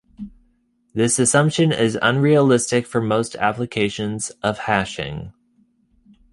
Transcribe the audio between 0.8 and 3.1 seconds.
This assumption is unrealistic for